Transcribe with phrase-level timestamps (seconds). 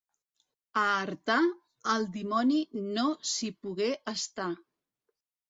[0.83, 1.35] A Artà,
[1.97, 2.57] el dimoni
[2.87, 3.05] no
[3.35, 4.51] s'hi pogué estar.